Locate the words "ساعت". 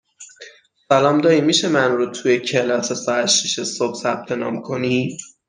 2.93-3.25